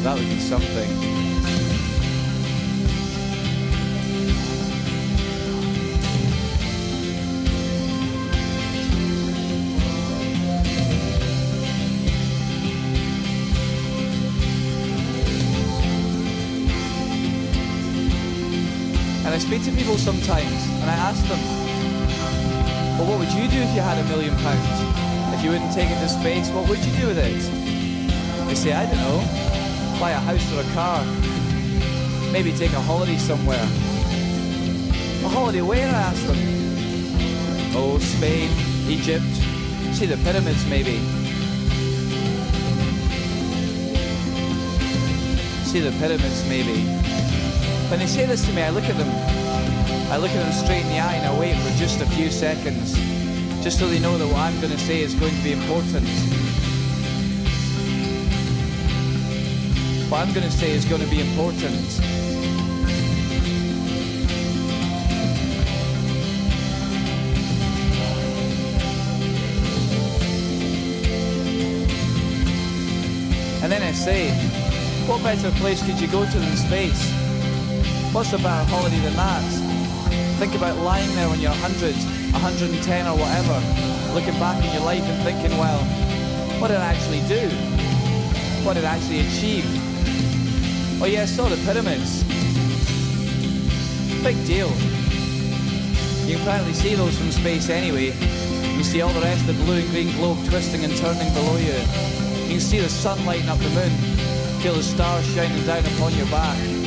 [0.02, 1.27] That would be something.
[19.48, 21.40] Speak to people sometimes and I ask them,
[22.98, 25.34] well, what would you do if you had a million pounds?
[25.34, 27.40] If you wouldn't take it to space, what would you do with it?
[28.46, 29.24] They say, I don't know,
[29.98, 31.02] buy a house or a car,
[32.30, 33.64] maybe take a holiday somewhere.
[35.24, 35.88] A holiday where?
[35.88, 36.36] I asked them.
[37.74, 38.50] Oh, Spain,
[38.86, 39.24] Egypt.
[39.96, 40.98] See the pyramids, maybe.
[45.64, 46.84] See the pyramids, maybe.
[47.88, 49.27] When they say this to me, I look at them.
[50.10, 52.30] I look at them straight in the eye and I wait for just a few
[52.30, 52.94] seconds,
[53.62, 56.08] just so they know that what I'm going to say is going to be important.
[60.10, 62.00] What I'm going to say is going to be important.
[73.62, 74.30] And then I say,
[75.06, 77.12] what better place could you go to than space?
[78.14, 79.57] What's a better holiday than that?
[80.38, 81.96] Think about lying there when you're 100,
[82.32, 83.58] 110 or whatever,
[84.14, 85.82] looking back in your life and thinking, well,
[86.60, 87.50] what did I actually do?
[88.64, 89.66] What did I actually achieve?
[91.02, 92.22] Oh yeah, I saw the pyramids.
[94.22, 94.70] Big deal.
[96.22, 98.14] You can apparently see those from space anyway.
[98.76, 101.56] You see all the rest of the blue and green globe twisting and turning below
[101.56, 101.74] you.
[102.46, 103.90] You can see the sun lighting up the moon.
[104.62, 106.77] Feel the stars shining down upon your back.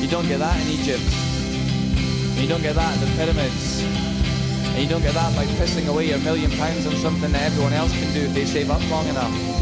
[0.00, 1.02] You don't get that in Egypt.
[1.02, 3.82] And you don't get that in the pyramids.
[3.82, 7.72] And you don't get that by pissing away a million pounds on something that everyone
[7.72, 9.57] else can do if they save up long enough.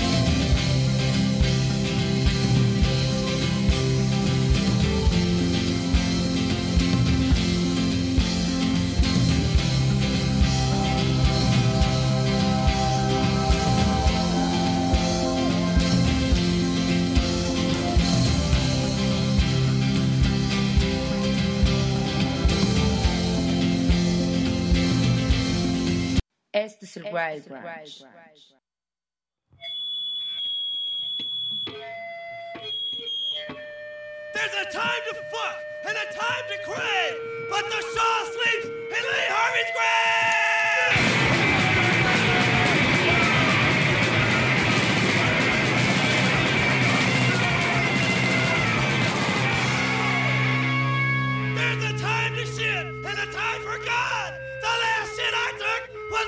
[27.07, 28.05] Este es el Branch.
[34.35, 35.57] There's a time to fuck
[35.89, 37.17] and a time to crave,
[37.51, 41.16] but the Shaw sleeps in Lee Harvey's grave!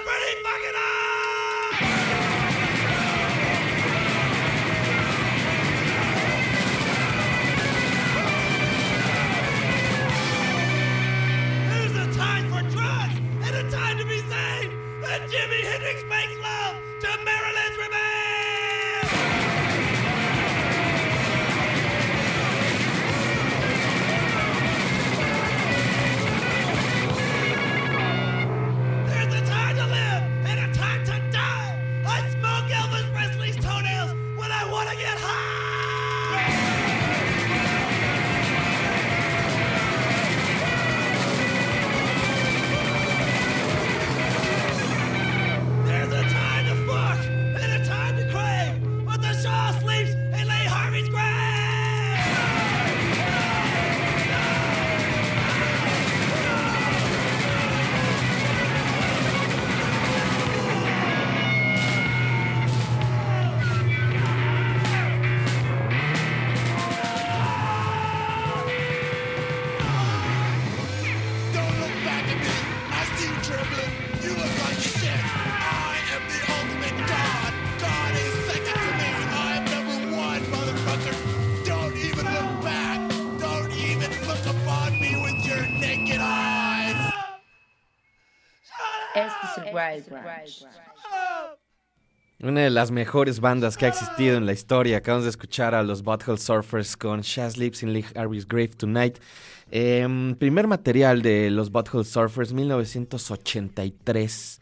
[0.09, 1.85] Pretty fucking high.
[11.69, 14.73] There's a time for drugs and a time to be sane.
[15.05, 16.03] And Jimi Hendrix
[92.41, 94.99] Una de las mejores bandas que ha existido en la historia.
[94.99, 99.19] Acabamos de escuchar a los Butthole Surfers con Shaz Lips in Lee Harvey's Grave Tonight.
[99.73, 104.61] Em, primer material de los Butthole Surfers, 1983.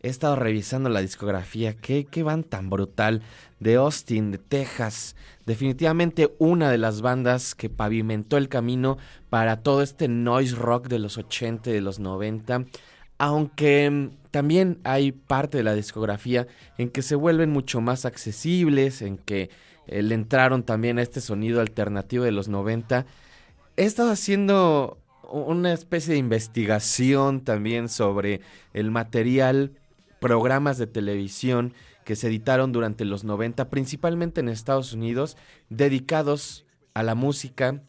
[0.00, 1.74] He estado revisando la discografía.
[1.74, 3.20] ¿Qué, qué van tan brutal?
[3.60, 5.14] De Austin, de Texas.
[5.44, 8.96] Definitivamente una de las bandas que pavimentó el camino
[9.28, 12.64] para todo este noise rock de los 80 y de los 90.
[13.18, 19.02] Aunque mm, también hay parte de la discografía en que se vuelven mucho más accesibles,
[19.02, 19.50] en que
[19.86, 23.06] eh, le entraron también a este sonido alternativo de los 90.
[23.76, 24.98] He estado haciendo
[25.30, 28.40] una especie de investigación también sobre
[28.72, 29.72] el material,
[30.20, 31.74] programas de televisión
[32.04, 35.36] que se editaron durante los 90, principalmente en Estados Unidos,
[35.68, 36.64] dedicados
[36.94, 37.82] a la música,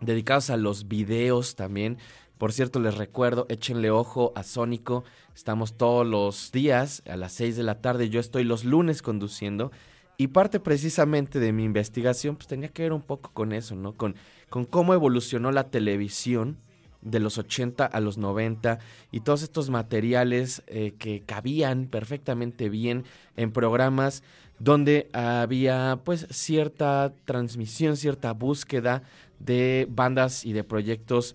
[0.00, 1.98] dedicados a los videos también.
[2.38, 5.04] Por cierto, les recuerdo, échenle ojo a Sónico.
[5.34, 8.08] Estamos todos los días a las 6 de la tarde.
[8.08, 9.72] Yo estoy los lunes conduciendo.
[10.16, 13.94] Y parte precisamente de mi investigación pues tenía que ver un poco con eso, ¿no?
[13.94, 14.14] Con,
[14.48, 16.58] con cómo evolucionó la televisión
[17.02, 18.78] de los 80 a los 90
[19.10, 23.04] y todos estos materiales eh, que cabían perfectamente bien
[23.36, 24.22] en programas
[24.58, 29.02] donde había pues cierta transmisión, cierta búsqueda
[29.38, 31.34] de bandas y de proyectos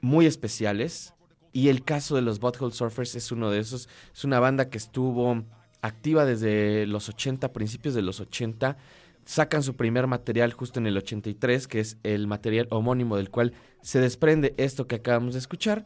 [0.00, 1.14] muy especiales.
[1.52, 3.88] Y el caso de los Butthole Surfers es uno de esos.
[4.14, 5.44] Es una banda que estuvo
[5.82, 8.76] activa desde los 80, principios de los 80.
[9.24, 13.52] Sacan su primer material justo en el 83, que es el material homónimo del cual
[13.82, 15.84] se desprende esto que acabamos de escuchar.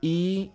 [0.00, 0.50] Y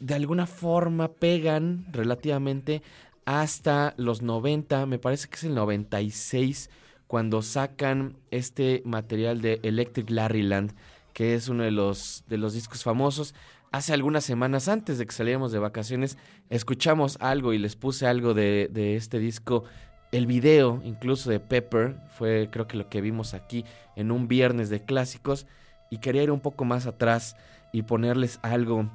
[0.00, 2.82] de alguna forma pegan relativamente
[3.24, 6.70] hasta los 90, me parece que es el 96,
[7.06, 10.74] cuando sacan este material de Electric Larryland,
[11.12, 13.34] que es uno de los, de los discos famosos.
[13.74, 16.16] Hace algunas semanas antes de que saliéramos de vacaciones,
[16.48, 19.64] escuchamos algo y les puse algo de, este disco.
[20.12, 23.64] El video, incluso de Pepper, fue creo que lo que vimos aquí
[23.96, 25.48] en un viernes de clásicos.
[25.90, 27.36] Y quería ir un poco más atrás
[27.72, 28.88] y ponerles algo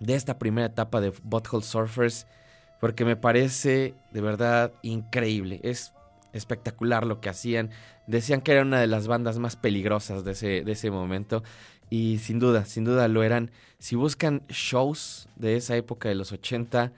[0.00, 2.26] de esta primera etapa de Butthole Surfers
[2.80, 5.60] porque me parece de verdad increíble.
[5.62, 5.94] Es
[6.34, 7.70] espectacular lo que hacían.
[8.06, 11.42] Decían que era una de las bandas más peligrosas de ese, de ese momento.
[11.90, 13.50] Y sin duda, sin duda lo eran.
[13.78, 16.92] Si buscan shows de esa época de los 80,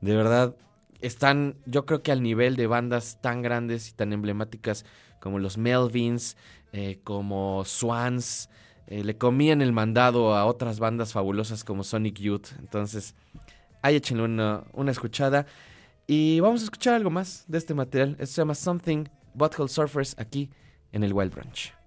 [0.00, 0.56] de verdad
[1.00, 4.84] están, yo creo que al nivel de bandas tan grandes y tan emblemáticas
[5.20, 6.36] como los Melvins,
[6.72, 8.48] eh, como Swans.
[8.86, 12.48] Eh, le comían el mandado a otras bandas fabulosas como Sonic Youth.
[12.58, 13.14] Entonces,
[13.82, 15.46] ahí échenle una, una escuchada.
[16.06, 18.16] Y vamos a escuchar algo más de este material.
[18.18, 20.50] Esto se llama Something Butthole Surfers aquí
[20.92, 21.79] en el Wild Branch.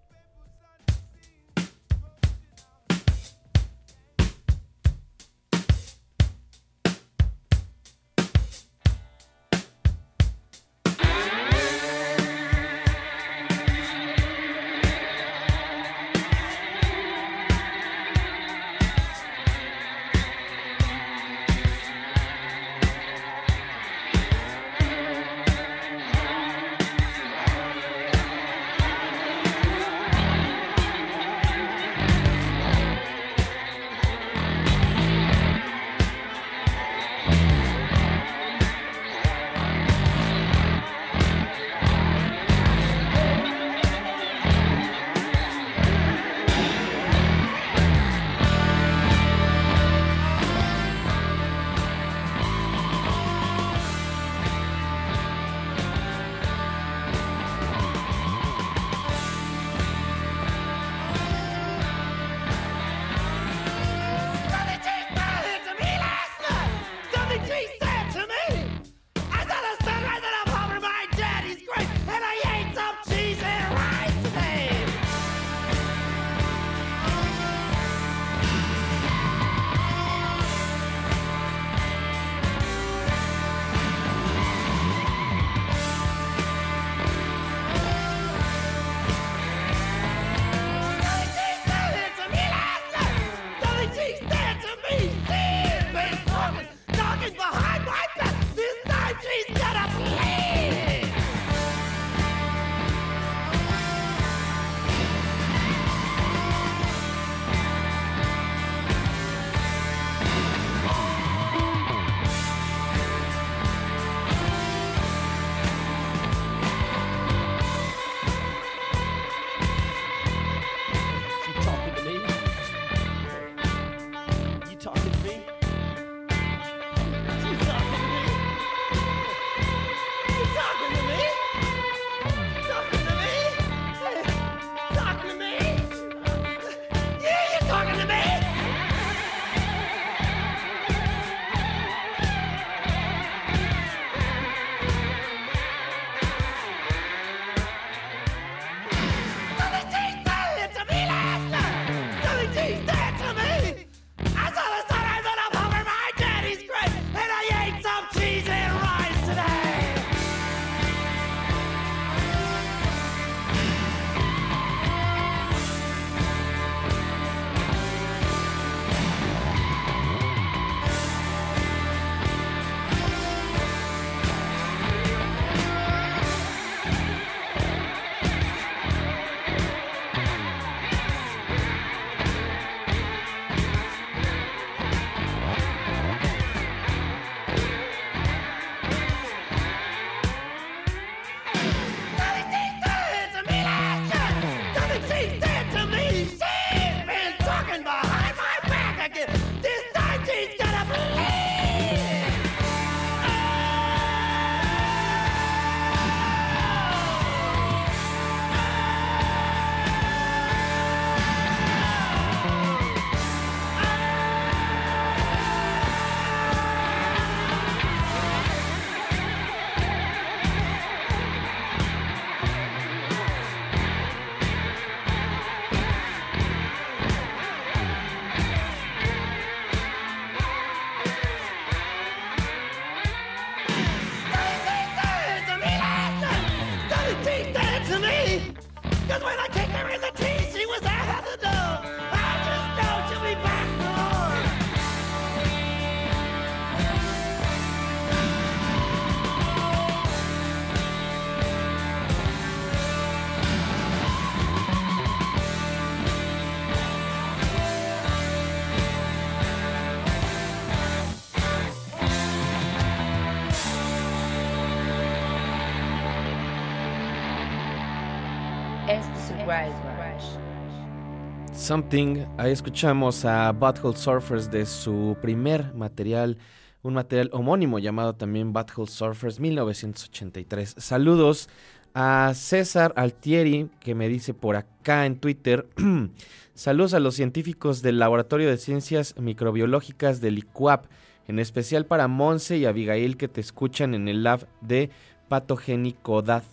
[271.54, 276.38] Something, ahí escuchamos a Butthole Surfers de su primer material,
[276.82, 280.76] un material homónimo llamado también Butthole Surfers 1983.
[280.78, 281.50] Saludos
[281.94, 285.68] a César Altieri que me dice por acá en Twitter,
[286.54, 290.86] saludos a los científicos del Laboratorio de Ciencias Microbiológicas del ICUAP,
[291.28, 294.90] en especial para Monse y Abigail que te escuchan en el lab de
[295.28, 296.44] patogenicidad.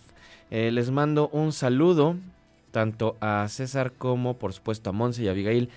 [0.50, 2.16] Eh, les mando un saludo
[2.70, 5.70] tanto a César como por supuesto a Monse y a Abigail.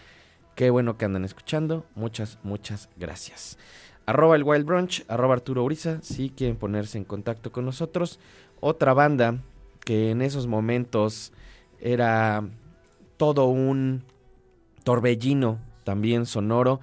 [0.55, 1.85] Qué bueno que andan escuchando.
[1.95, 3.57] Muchas, muchas gracias.
[4.05, 8.19] Arroba el Wild Brunch, arroba Arturo Uriza, si quieren ponerse en contacto con nosotros.
[8.59, 9.39] Otra banda
[9.83, 11.31] que en esos momentos
[11.79, 12.43] era
[13.17, 14.03] todo un
[14.83, 16.79] torbellino también sonoro,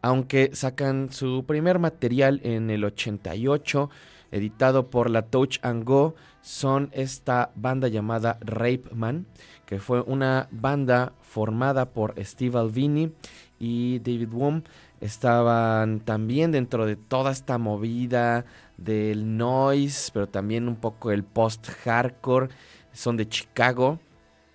[0.00, 3.90] aunque sacan su primer material en el 88,
[4.30, 9.26] editado por la Touch and Go, son esta banda llamada Rape Man,
[9.64, 13.12] que fue una banda formada por Steve Albini
[13.58, 14.62] y David Wom.
[15.00, 18.44] Estaban también dentro de toda esta movida
[18.76, 22.48] del noise, pero también un poco el post-hardcore.
[22.92, 23.98] Son de Chicago.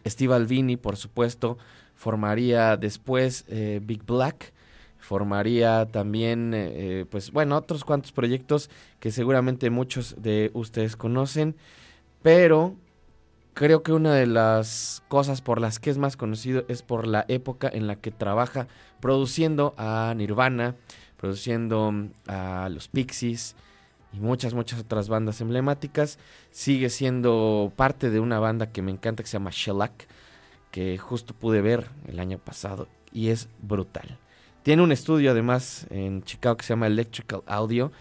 [0.05, 1.57] Steve Albini, por supuesto,
[1.95, 4.53] formaría después eh, Big Black
[5.07, 11.55] formaría también, eh, pues bueno, otros cuantos proyectos que seguramente muchos de ustedes conocen,
[12.21, 12.75] pero
[13.53, 17.23] creo que una de las cosas por las que es más conocido es por la
[17.29, 18.67] época en la que trabaja
[18.99, 20.75] produciendo a Nirvana,
[21.15, 21.93] produciendo
[22.27, 23.55] a los Pixies
[24.11, 26.19] y muchas, muchas otras bandas emblemáticas.
[26.51, 30.05] Sigue siendo parte de una banda que me encanta que se llama Shellac,
[30.69, 34.19] que justo pude ver el año pasado y es brutal.
[34.67, 37.93] Tiene un estudio además en Chicago que se llama Electrical Audio,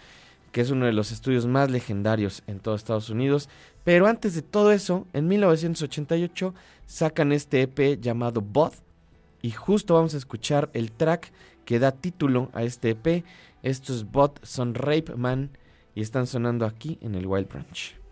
[0.51, 3.47] que es uno de los estudios más legendarios en todo Estados Unidos.
[3.85, 6.53] Pero antes de todo eso, en 1988
[6.85, 8.83] sacan este EP llamado Both
[9.41, 11.31] y justo vamos a escuchar el track
[11.63, 13.23] que da título a este EP.
[13.63, 15.51] Estos Both son Rape Man
[15.95, 18.06] y están sonando aquí en el Wild Branch.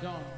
[0.00, 0.37] don't.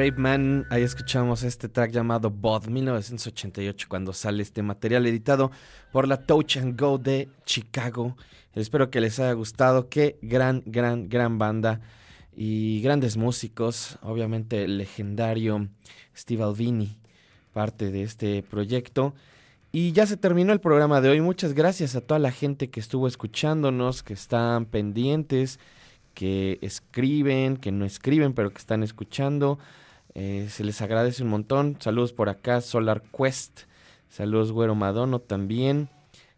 [0.00, 5.50] Brave ahí escuchamos este track llamado Bod 1988 cuando sale este material editado
[5.92, 8.16] por la Touch and Go de Chicago.
[8.54, 11.82] Espero que les haya gustado, qué gran, gran, gran banda
[12.34, 15.68] y grandes músicos, obviamente el legendario
[16.16, 16.96] Steve Albini,
[17.52, 19.12] parte de este proyecto.
[19.70, 21.20] Y ya se terminó el programa de hoy.
[21.20, 25.60] Muchas gracias a toda la gente que estuvo escuchándonos, que están pendientes,
[26.14, 29.58] que escriben, que no escriben, pero que están escuchando.
[30.22, 31.78] Eh, se les agradece un montón.
[31.80, 33.60] Saludos por acá, Solar Quest.
[34.10, 35.88] Saludos, Güero Madono también.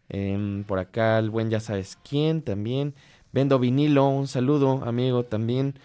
[0.07, 2.95] Em, por acá, el buen ya sabes quién también.
[3.33, 5.77] Vendo vinilo, un saludo, amigo, también.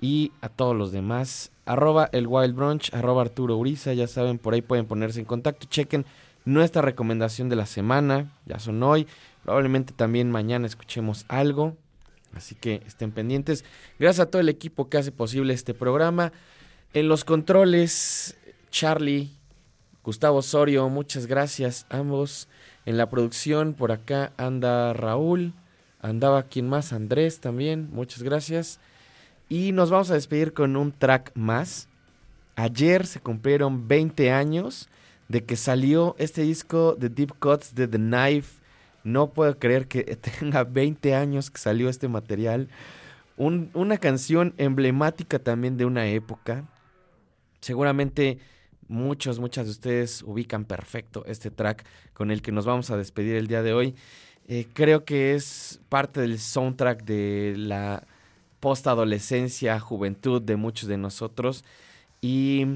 [0.00, 1.52] Y a todos los demás.
[1.66, 3.92] Arroba el Wild Brunch, arroba Arturo Uriza.
[3.92, 5.66] Ya saben, por ahí pueden ponerse en contacto.
[5.68, 6.06] Chequen
[6.46, 8.32] nuestra recomendación de la semana.
[8.46, 9.06] Ya son hoy.
[9.44, 11.76] Probablemente también mañana escuchemos algo.
[12.34, 13.62] Así que estén pendientes.
[13.98, 16.32] Gracias a todo el equipo que hace posible este programa.
[16.94, 18.36] En los controles,
[18.70, 19.30] Charlie,
[20.04, 22.48] Gustavo Osorio, muchas gracias ambos.
[22.84, 25.54] En la producción, por acá anda Raúl,
[26.00, 28.80] andaba quien más, Andrés también, muchas gracias.
[29.48, 31.88] Y nos vamos a despedir con un track más.
[32.56, 34.88] Ayer se cumplieron 20 años
[35.28, 38.60] de que salió este disco de Deep Cuts de The Knife.
[39.04, 40.02] No puedo creer que
[40.40, 42.68] tenga 20 años que salió este material.
[43.36, 46.64] Un- una canción emblemática también de una época.
[47.62, 48.38] Seguramente
[48.88, 53.36] muchos, muchas de ustedes ubican perfecto este track con el que nos vamos a despedir
[53.36, 53.94] el día de hoy.
[54.48, 58.04] Eh, creo que es parte del soundtrack de la
[58.58, 61.64] postadolescencia, juventud de muchos de nosotros.
[62.20, 62.66] Y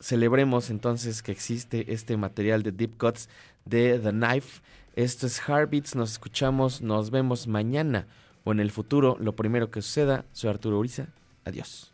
[0.00, 3.28] celebremos entonces que existe este material de Deep Cuts
[3.64, 4.60] de The Knife.
[4.96, 8.08] Esto es Heartbeats, nos escuchamos, nos vemos mañana
[8.42, 10.24] o en el futuro, lo primero que suceda.
[10.32, 11.06] Soy Arturo Uriza,
[11.44, 11.91] adiós.